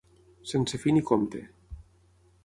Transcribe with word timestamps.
Sense 0.51 0.79
fi 0.85 0.95
ni 0.95 1.03
compte. 1.09 1.41